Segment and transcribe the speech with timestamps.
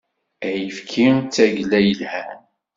[0.47, 2.39] Ayekfi d tagella yelhan.